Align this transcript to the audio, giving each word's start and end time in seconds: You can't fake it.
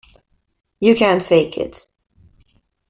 You 0.79 0.95
can't 0.95 1.21
fake 1.21 1.59
it. 1.59 1.85